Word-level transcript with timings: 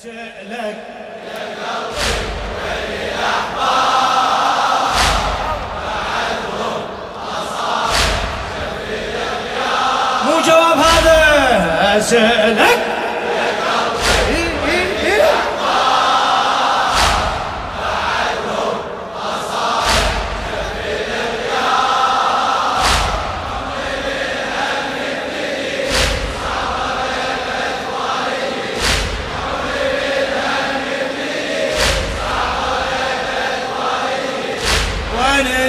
أسألك 0.00 0.76
مو 10.24 10.40
جواب 10.46 10.78
هذا 10.78 11.98
أسألك. 11.98 12.89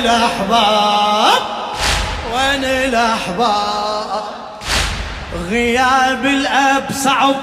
الأحباب 0.01 1.41
وين 2.33 2.63
الأحباب؟ 2.63 4.23
غياب 5.49 6.25
الأب 6.25 6.83
صعب 7.03 7.35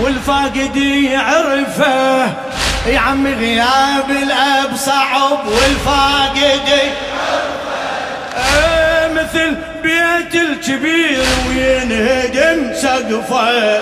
والفاقد 0.00 0.76
يعرفه. 0.76 2.26
يا 2.86 2.98
عم 2.98 3.26
غياب 3.26 4.10
الأب 4.10 4.76
صعب 4.76 5.46
والفاقد 5.46 6.68
إيه 8.36 9.08
مثل 9.12 9.56
بيت 9.82 10.34
الكبير 10.34 11.24
وينهدم 11.48 12.74
سقفه. 12.74 13.80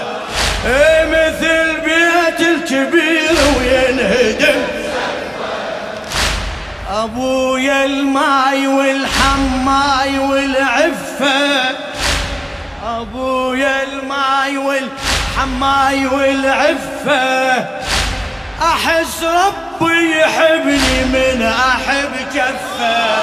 مثل 1.10 1.80
بيت 1.84 2.40
الكبير 2.40 3.36
وينهدم 3.58 4.75
ابويا 7.04 7.84
الماي 7.84 8.66
والحماي 8.66 10.18
والعفة. 10.18 11.76
ابويا 12.86 13.82
الماي 13.82 14.58
والحماي 14.58 16.06
والعفة. 16.06 17.64
أحس 18.62 19.22
ربي 19.22 20.20
يحبني 20.20 21.04
من 21.04 21.42
أحب 21.42 22.12
كفة. 22.34 23.16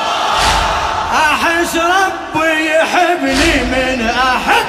أحس 1.14 1.76
ربي 1.76 2.66
يحبني 2.76 3.64
من 3.64 4.10
أحب 4.10 4.66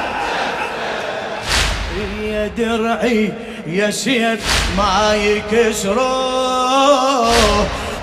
يا 2.22 2.46
درعي 2.46 3.32
يا 3.66 3.90
سيف 3.90 4.40
ما 4.78 5.14
يكسروه 5.14 6.54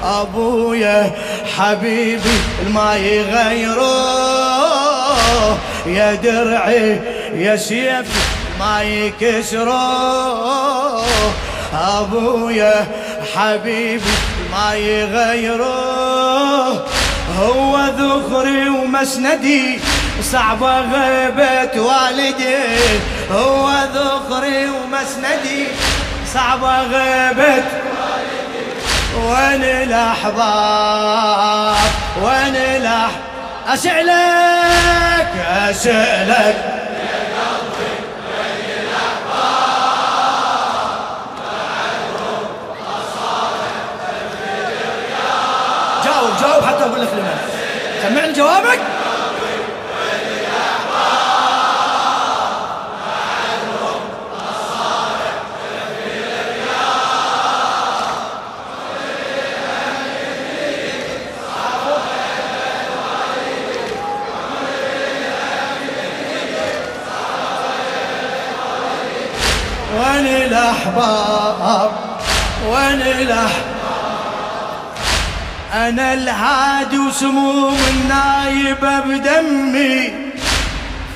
أبويا 0.03 1.11
حبيبي 1.57 2.39
ما 2.73 2.95
يغيروه 2.95 4.41
يا 5.85 6.15
درعي 6.15 6.99
يا 7.35 7.55
سيف 7.55 8.05
ما 8.59 8.83
يكسروه 8.83 9.81
أبويا 11.73 12.87
حبيبي 13.35 14.11
ما 14.51 14.75
يغيروه 14.75 16.21
هو 17.39 17.77
ذخري 17.97 18.69
ومسندي 18.69 19.79
صعبة 20.31 20.79
غيبة 20.79 21.81
والدي. 21.81 22.57
هو 23.31 23.71
ذخري 23.95 24.65
ومسندي 24.69 25.67
صعبة 26.33 26.81
غيبة 26.81 27.63
وين 29.15 29.63
الأحباب؟ 29.63 31.75
وين 32.23 32.55
الأح 32.55 33.11
أسألك 33.67 35.27
أسألك. 35.69 36.55
جاوب 46.05 46.29
جاوب 46.41 46.63
حتى 46.63 46.83
أقول 46.83 47.01
لك 47.01 47.09
لمن 47.13 47.37
سمعني 48.01 48.33
جوابك. 48.33 48.79
الأحباب 71.41 71.91
وين 72.67 73.01
الأحباب 73.01 73.71
أنا 75.73 76.13
الهادي 76.13 76.97
وسموم 76.97 77.77
النايبة 77.89 78.99
بدمي. 78.99 80.13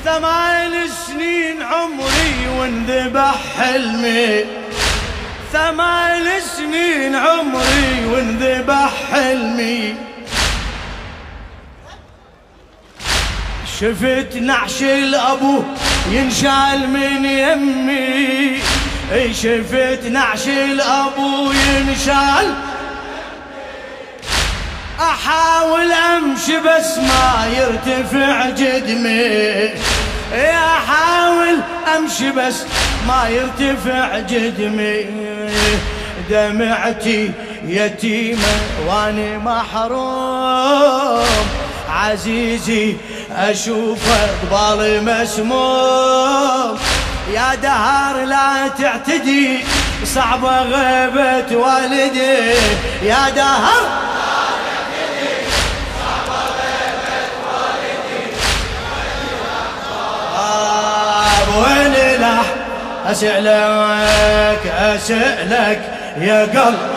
ثمان 0.06 0.72
سنين 1.08 1.64
عمري 1.64 2.48
وانذبح 2.60 3.36
حلمي. 3.58 4.46
ثمان 5.54 6.42
سنين 6.58 7.16
عمري 7.16 8.06
وانذبح 8.12 8.92
حلمي. 9.12 9.96
شفت 13.80 14.36
نعش 14.42 14.82
الأبو 14.82 15.64
ينشال 16.12 16.90
من 16.90 17.26
يمي. 17.26 18.60
شفت 19.32 20.04
نعش 20.12 20.48
الأبو 20.48 21.52
ينشال. 21.52 22.54
أحاول 25.00 25.92
أمشي 25.92 26.58
بس 26.58 26.98
ما 26.98 27.48
يرتفع 27.58 28.50
جدمي. 28.50 29.70
أحاول 30.34 31.58
أمشي 31.98 32.32
بس 32.32 32.64
ما 33.08 33.30
يرتفع 33.30 34.20
جدمي. 34.20 35.06
دمعتي 36.30 37.32
يتيمة 37.68 38.56
واني 38.88 39.38
محروم. 39.38 41.26
عزيزي 41.90 42.96
اشوفه 43.32 44.28
قبالي 44.52 45.02
مسموم. 45.02 46.78
يا 47.34 47.56
دهر 47.56 48.24
لا 48.26 48.68
تعتدي 48.68 49.60
صعبة 50.06 50.62
غيبة 50.62 51.56
والدي. 51.56 52.54
يا 53.02 53.30
دهر 53.36 53.82
آه، 60.36 61.58
وين 61.60 61.94
الأح 61.96 62.46
أسألك 63.12 64.74
أسألك 64.80 65.82
يا 66.18 66.42
قلب 66.46 66.95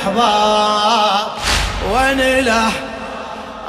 الاحباب 0.00 1.26
وين 1.92 2.20
الاح 2.20 2.72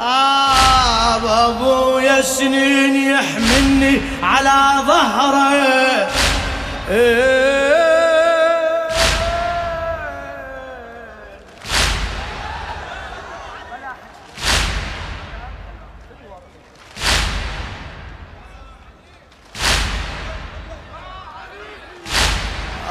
آب 0.00 1.26
أبويا 1.26 2.22
سنين 2.22 3.12
يحملني 3.12 4.00
على 4.22 4.82
ظهره. 4.86 6.08
إيه. 6.90 7.41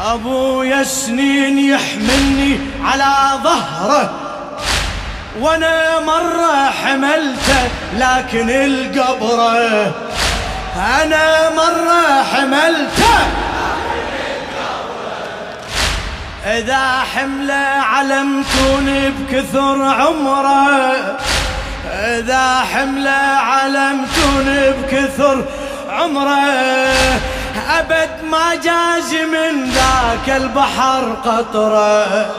ابويا 0.02 0.84
سنين 0.84 1.58
يحملني 1.58 2.60
على 2.84 3.14
ظهره 3.44 4.12
وأنا 5.40 6.00
مرة 6.00 6.70
حملته 6.84 7.70
لكن 7.98 8.50
القبره 8.50 9.94
أنا 10.76 11.50
مرة 11.50 12.24
حملته 12.24 13.18
إذا 16.46 17.04
حملة 17.16 17.54
علمتوني 17.84 19.10
بكثر 19.10 19.84
عمره 19.84 21.18
إذا 21.94 22.66
حملة 22.74 23.12
علمتوني 23.38 24.72
بكثر 24.72 25.46
عمره 25.90 26.42
أبد 27.80 28.24
ما 28.24 28.56
جاز 28.56 29.14
من 29.14 29.70
ذاك 29.70 30.38
البحر 30.42 31.16
قطرة. 31.26 32.36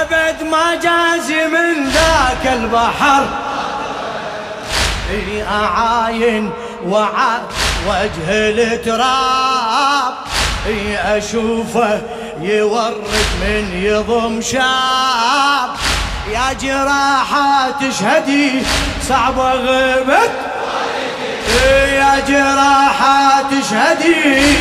أبد 0.00 0.42
ما 0.42 0.74
جاز 0.74 1.30
من 1.30 1.88
ذاك 1.88 2.46
البحر. 2.52 3.24
أعاين 5.50 6.52
وعى 6.86 7.40
وجه 7.88 8.28
التراب. 8.28 10.14
أشوفه 11.04 12.00
يورد 12.40 13.04
من 13.40 13.82
يضم 13.82 14.40
شاب. 14.40 15.70
يا 16.32 16.52
جراحة 16.60 17.70
تشهدي 17.70 18.62
صعبة 19.08 19.52
غبت 19.52 20.30
يا 21.54 22.20
جراحة 22.28 23.42
تشهدي 23.50 24.56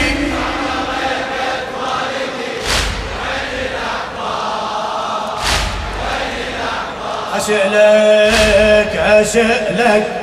أسألك 7.37 8.95
أسألك. 8.97 10.14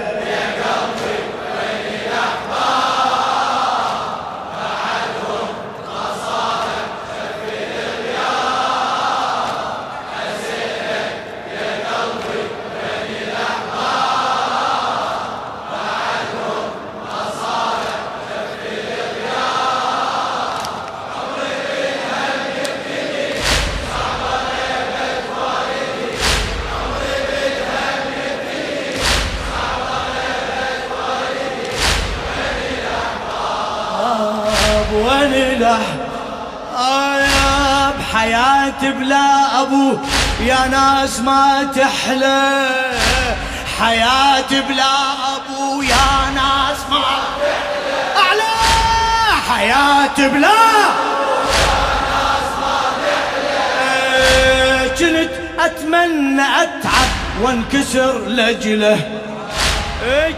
له 35.63 35.81
آه 36.77 37.91
بحياتي 37.99 38.91
بلا 38.91 39.61
أبو 39.63 39.99
يا 40.41 40.67
ناس 40.67 41.21
ما 41.21 41.69
تحلى. 41.77 42.71
حياتي 43.81 44.61
بلا 44.61 44.95
أبو 45.37 45.83
يا 45.83 46.31
ناس 46.35 46.79
ما 46.91 46.99
تحلى. 46.99 47.55
أعلى. 48.17 48.53
حياتي 49.51 50.29
بلا 50.29 50.59
كنت 54.99 55.31
أتمنى 55.61 56.43
أتعب 56.63 57.11
وانكسر 57.43 58.19
لجلة. 58.27 58.99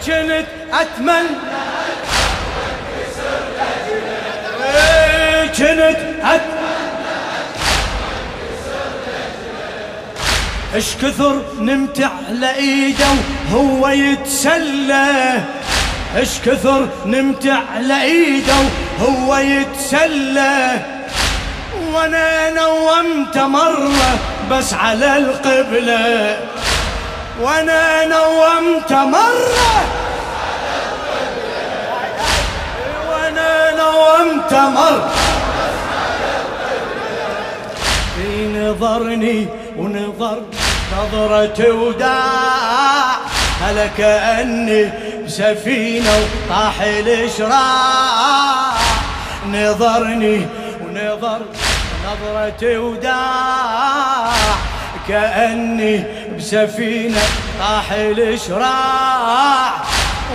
كنت 0.06 0.46
أتمنى 0.72 1.36
كنت 5.58 5.96
اش 10.74 10.94
كثر 11.02 11.42
نمت 11.58 12.00
على 12.28 12.54
إيده 12.54 13.06
وهو 13.52 13.88
يتسلى. 13.88 15.40
اش 16.16 16.28
كثر 16.46 16.88
نمت 17.06 17.46
على 17.46 18.02
إيده 18.02 18.54
وهو 19.00 19.36
يتسلى. 19.36 20.80
وأنا 21.92 22.50
نومت 22.50 23.38
مرة 23.38 24.18
بس 24.50 24.74
على 24.74 25.16
القبلة. 25.16 26.38
وأنا 27.40 28.04
نومت 28.04 28.92
مرة. 28.92 29.84
وأنا 33.10 33.70
نومت 33.76 34.52
مرة 34.52 35.14
نظرني 38.74 39.46
ونظر 39.78 40.42
نظرة 40.98 41.72
وداع. 41.72 43.16
هلا 43.62 43.86
كأني 43.98 44.90
بسفينة 45.26 46.10
وطاح 46.10 46.80
الإشراع 46.80 48.72
نظرني 49.52 50.46
ونظر 50.84 51.40
نظرة 52.06 52.78
وداع. 52.78 54.32
كأني 55.08 56.04
بسفينة 56.38 57.20
طاح 57.60 57.92
الإشراع 57.92 59.70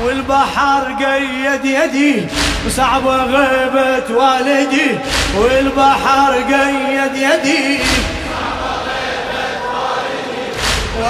والبحر 0.04 0.96
قيد 1.00 1.66
يدي 1.66 2.28
وصعبة 2.68 3.16
غيبة 3.16 4.16
والدي. 4.16 5.00
والبحر 5.38 6.34
قيد 6.34 7.16
يدي 7.16 7.80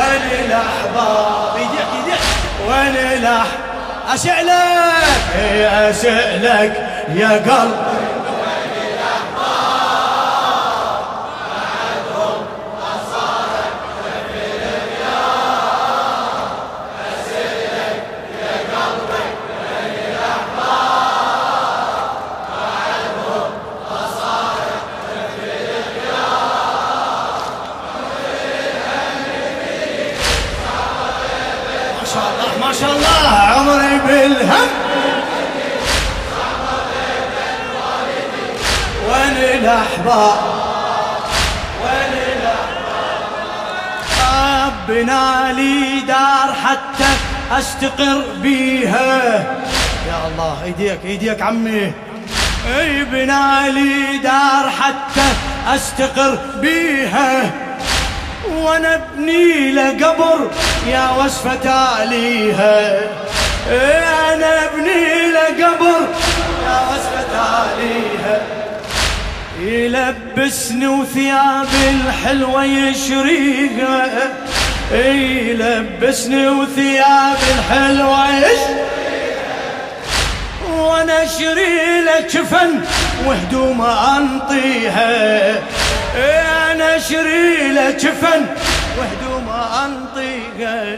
وين 0.09 0.45
الاحباب 0.45 1.59
وين 2.67 2.95
الاح 3.17 3.47
اسالك 4.13 5.03
اسالك 5.89 6.89
يا 7.15 7.29
قلب. 7.29 7.75
ما 32.69 32.75
شاء 32.75 32.91
الله 32.91 33.27
عمري 33.29 33.99
بالهم. 34.07 34.67
وين 39.09 39.37
الأحباب؟ 39.37 40.39
وين 41.83 42.13
الأحباب؟ 42.37 43.31
بنا 44.87 45.53
لي 45.53 45.99
دار 45.99 46.49
حتى 46.65 47.09
أستقر 47.51 48.21
بيها. 48.41 49.17
يا 50.07 50.27
الله 50.27 50.63
إيديك 50.63 50.99
إيديك 51.05 51.41
عمي. 51.41 51.93
اي 52.77 53.03
بنا 53.03 53.69
لي 53.69 54.17
دار 54.17 54.69
حتى 54.69 55.27
أستقر 55.75 56.37
بيها. 56.61 57.51
وأنا 58.63 58.95
ابني 58.95 59.71
لقبر 59.71 60.51
يا 60.87 61.09
وصفة 61.09 61.55
تاليها 61.55 62.99
أنا 64.33 64.65
ابني 64.65 65.31
لقبر 65.31 65.99
يا 66.65 66.79
وصفة 66.89 67.23
تاليها 67.31 68.41
يلبسني 69.61 70.87
وثياب 70.87 71.67
الحلوة 71.89 72.63
يشريها. 72.63 74.09
يلبسني 74.91 76.47
وثياب 76.47 77.37
الحلوة 77.57 78.37
يشريها. 78.37 78.89
وأنا 80.69 81.23
أشري 81.23 82.01
له 82.05 82.19
جفن 82.19 82.81
وهدوم 83.25 83.81
أنطيها. 83.81 85.49
أنا 86.15 86.58
أشري 86.99 87.71
له 87.71 87.91
جفن 87.91 88.45
وهدوم 88.97 89.49
انطيها 89.85 90.97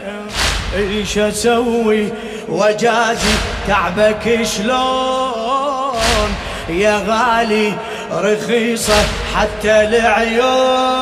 إيش 0.76 1.18
أسوي؟ 1.18 2.12
وجازي 2.48 3.34
تعبك 3.68 4.42
شلون؟ 4.42 6.30
يا 6.68 7.02
غالي 7.06 7.72
رخيصة 8.12 9.04
حتى 9.34 9.80
العيون. 9.80 10.96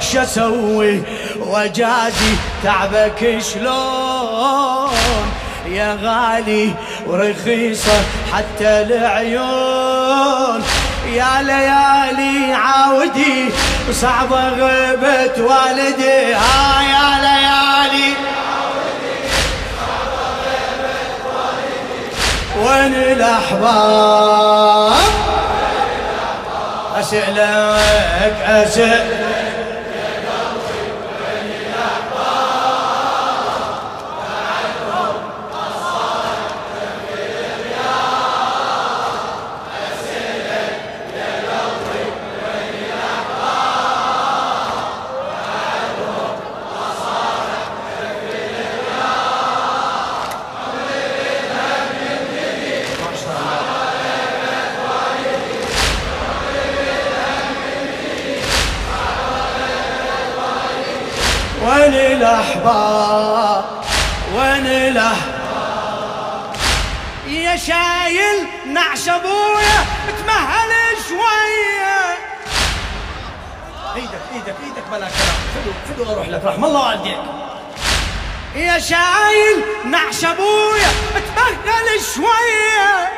شسوي 0.00 1.02
وجازي 1.40 2.34
تعبك 2.64 3.38
شلون؟ 3.54 4.90
يا 5.68 5.98
غالي 6.02 6.74
ورخيصة 7.06 8.02
حتى 8.32 8.82
العيون. 8.82 10.62
يا 11.14 11.42
ليالي 11.42 12.54
عاودي 12.54 13.50
صعبة 13.92 14.48
غيبة 14.48 15.42
والدي. 15.42 16.34
ها 16.34 16.82
يا 16.82 17.08
ليالي. 17.24 18.14
وين 22.58 22.94
الأحباب؟ 22.94 24.92
أسألك 27.00 28.36
أسألك. 28.46 29.33
وين 61.64 61.94
الأحباب؟ 61.94 63.64
وين 64.34 64.66
الأحباب؟ 64.66 66.54
يا 67.26 67.56
شايل 67.56 68.46
نعش 68.66 69.08
أبويا 69.08 69.84
تمهل 70.18 70.70
شوية. 71.08 72.18
إيدك 73.96 74.22
إيدك 74.34 74.56
إيدك 74.64 74.84
بلا 74.90 74.98
كلام. 74.98 75.10
فدو 75.54 75.72
فدو 75.88 76.12
أروح 76.12 76.28
لك 76.28 76.44
رحم 76.44 76.64
الله 76.64 76.88
والديك. 76.88 77.18
يا 78.56 78.78
شايل 78.78 79.64
نعش 79.84 80.24
أبويا 80.24 80.88
تمهل 81.14 82.00
شوية. 82.14 83.08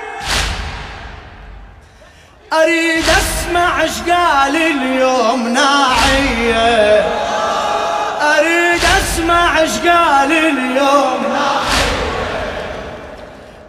أريد 2.53 3.05
أسمع 3.09 3.83
إيش 3.83 4.01
قال 4.11 4.57
اليوم 4.57 5.49
ناعية. 5.49 7.26
اسمع 9.57 9.61
إيش 9.61 9.71
قال 9.79 10.33
اليوم. 10.33 11.23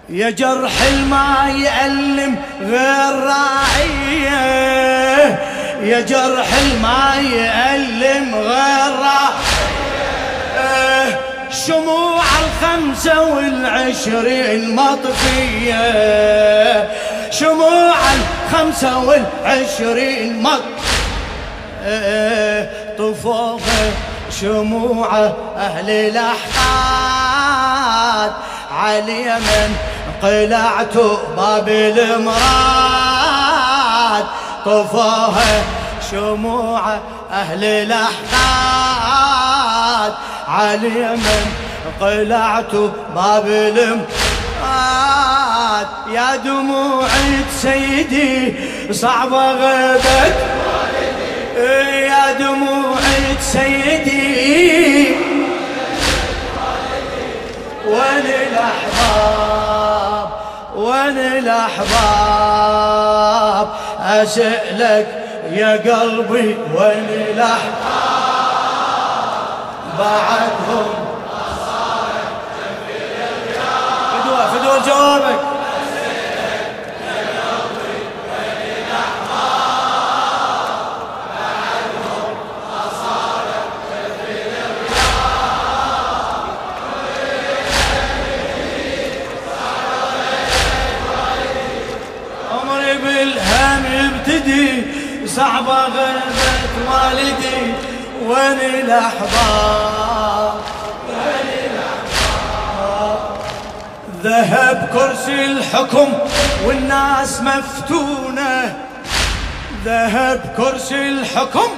يا 0.09 0.29
جرح 0.29 0.81
الما 0.93 1.53
يألم 1.55 2.35
غير 2.61 3.13
راعية 3.23 4.37
يا 5.83 6.01
جرح 6.01 6.47
الما 6.61 7.15
يألم 7.21 8.35
غير 8.35 8.91
راعية 8.99 9.37
شموع 11.67 12.23
الخمسة 12.43 13.21
والعشرين 13.21 14.75
مطفية. 14.75 15.87
شموع 17.31 17.95
الخمسة 18.13 18.97
والعشرين 18.97 20.43
مطفية 20.43 20.97
طفوها 22.97 23.91
شموع 24.41 25.09
أهل 25.57 25.89
الأحقاد 26.15 26.31
على 28.71 28.99
اليمن 28.99 29.75
قلعت 30.21 30.97
باب 31.37 31.69
المراد. 31.69 32.37
طفوها 34.65 35.63
شموع 36.11 36.81
أهل 37.31 37.63
الأحقاد 37.63 38.13
على 40.47 40.75
اليمن 40.75 41.45
قلعت 42.01 42.75
باب 43.15 43.47
المراد. 43.47 44.07
يا 46.13 46.35
دموعي 46.35 47.45
سيدي 47.61 48.55
صعبة 48.93 49.51
غبت 49.51 50.35
يا 51.93 52.31
دموعي 52.39 53.37
سيدي 53.41 54.16
وين 57.87 58.27
الأحباب 58.51 60.27
وين 60.75 61.17
الأحباب 61.37 62.87
أسألك 64.01 65.07
يا 65.51 65.71
قلبي 65.71 66.57
وين 66.75 67.09
الأحباب 67.33 67.87
بعدهم. 69.99 70.87
فدوى 74.11 74.43
فدوى 74.51 74.77
جوابك 74.87 75.39
صعبة 95.37 95.73
غربت 95.73 96.73
والدي 96.89 97.73
وين 98.25 98.59
الأحباب؟ 98.59 100.53
ذهب 104.23 104.89
كرسي 104.93 105.45
الحكم 105.45 106.13
والناس 106.65 107.41
مفتونة. 107.41 108.77
ذهب 109.85 110.53
كرسي 110.57 111.09
الحكم 111.09 111.69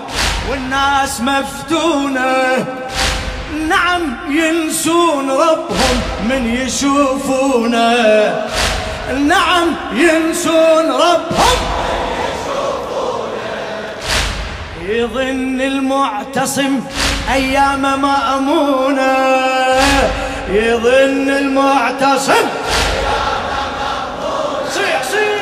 والناس 0.51 1.22
مفتونة. 1.22 2.66
نعم 3.68 4.18
ينسون 4.30 5.32
ربهم 5.32 6.01
من 6.30 6.56
يشوفونه. 6.56 8.48
نعم 9.28 9.75
ينسون 9.94 10.92
ربهم 10.92 11.79
يظن 14.89 15.62
المعتصم 15.62 16.79
أيام 17.34 18.01
مأمونة 18.01 19.17
يظن 20.50 21.29
المعتصم 21.29 22.31
أيام 22.34 23.69
مأمونة 23.81 24.74
صيح 24.74 25.01
صيح. 25.12 25.41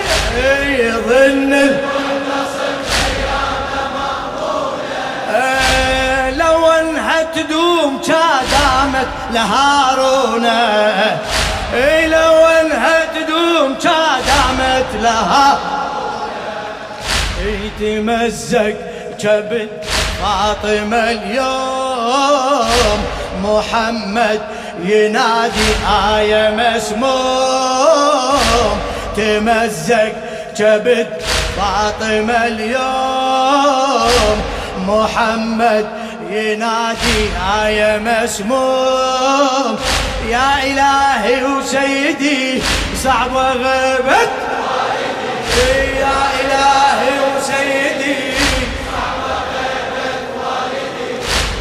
يظن 0.80 1.54
المعتصم 1.54 2.76
أيام 3.08 3.64
مأمونة 5.32 5.50
لو 6.38 6.72
انها 6.72 7.24
تدوم 7.24 8.02
كادامت 8.08 9.08
لهارونة 9.34 11.18
لو 12.08 12.46
انها 12.46 13.06
تدوم 13.16 13.76
كادامت 13.84 14.86
لها 15.02 15.60
يتمزق 17.46 18.76
كبد 19.20 19.70
فاطمة 20.22 21.12
اليوم. 21.12 23.00
محمد 23.44 24.42
ينادي 24.84 25.70
آية 26.16 26.50
مسموم. 26.50 27.18
تمزق 29.18 30.14
كبد 30.58 31.08
فاطمة 31.58 32.46
اليوم. 32.48 34.38
محمد 34.88 35.86
ينادي 36.30 37.30
آية 37.64 37.98
مسموم. 37.98 39.78
يا 40.30 40.64
إلهي 40.64 41.44
وسيدي 41.46 42.62
صعب 43.04 43.38
غبت 43.38 44.30
يا 46.00 46.18
إلهي 46.40 47.27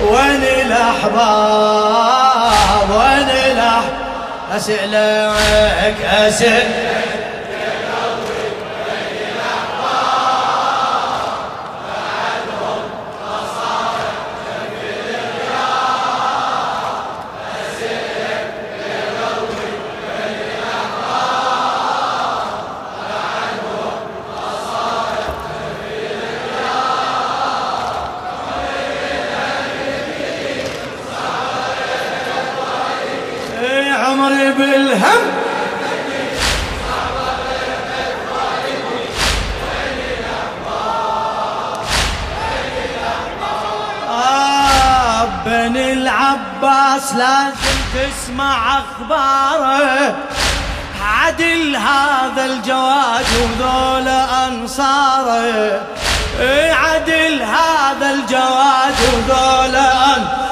وين 0.02 0.42
الأحباب 0.66 2.10
وين 2.90 3.28
الأحباب 3.52 4.06
أسألك 4.56 5.96
أسأل 6.02 6.62
العباس 46.62 47.14
لازم 47.14 47.78
تسمع 47.94 48.78
اخباره. 48.78 50.16
عدل 51.02 51.76
هذا 51.76 52.44
الجواد 52.44 53.26
وذول 53.40 54.08
أنصاره. 54.48 55.80
عدل 56.72 57.42
هذا 57.42 58.10
الجواد 58.10 58.94
وذول 59.00 59.76
أنصاره. 59.76 60.46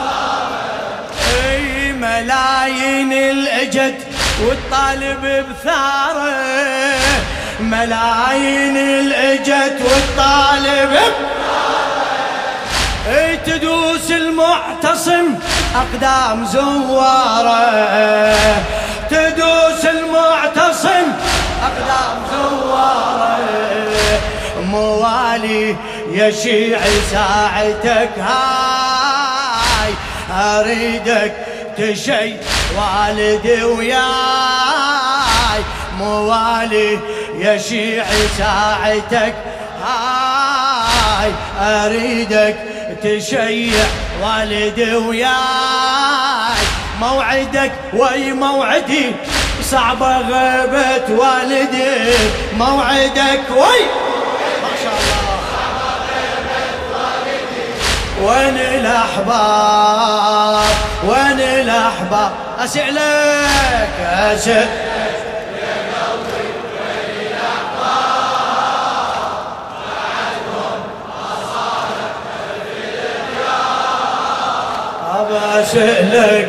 ملايين 1.92 3.12
الاجت 3.12 4.06
والطالب 4.40 5.46
بثاره. 5.48 6.34
ملايين 7.60 8.76
الاجت 8.76 9.80
والطالب 9.80 10.90
بثاره. 10.90 11.34
تدوس 13.46 14.10
المعتصم 14.10 15.34
أقدام 15.74 16.44
زوارة. 16.44 17.72
تدوس 19.10 19.84
المعتصم. 19.84 21.06
أقدام 21.62 22.16
زوارة. 22.32 23.38
موالي 24.70 25.76
يا 26.10 26.30
شيعي 26.30 27.00
ساعتك 27.10 28.10
هاي. 28.18 29.94
أريدك 30.30 31.32
تشي 31.78 32.36
والدي 32.76 33.62
وياي. 33.62 34.02
موالي 35.98 36.98
يا 37.38 37.58
شيعي 37.58 38.28
ساعتك 38.38 39.34
هاي. 39.84 41.32
أريدك 41.60 42.56
تشيع 43.04 43.84
والدي 44.22 44.94
وياي. 44.94 45.34
موعدك 47.00 47.72
وي 47.92 48.32
موعدي. 48.32 49.12
صعبة 49.70 50.18
غيبة 50.18 51.14
والدي. 51.20 52.14
موعدك 52.56 53.42
وي. 53.50 53.80
ما 54.62 54.70
شاء 54.82 54.94
الله. 55.00 55.24
وين 58.22 58.56
الأحباب؟ 58.56 59.94
وين 61.04 61.40
الأحباب؟ 61.40 62.32
أسألك 62.64 63.94
أسألك 64.18 64.68
أسألك 75.60 76.48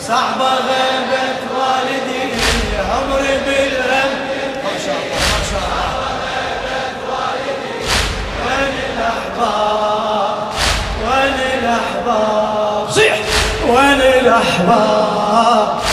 صعبة 0.00 0.50
غيبة 0.54 1.40
والدي 1.58 2.22
عمري 2.90 3.38
بالهم 3.46 4.10
ما 4.64 4.74
شاء 4.84 4.96
الله 4.96 5.20
ما 5.30 5.40
شاء 5.50 5.62
الله. 5.68 6.08
وين 8.46 8.74
الأحباب 8.96 10.36
وين 11.04 11.38
الأحباب. 11.58 12.90
صيح. 12.90 13.16
وين 13.68 14.00
الأحباب 14.00 14.18
وين 14.18 14.26
الأحباب. 14.26 15.87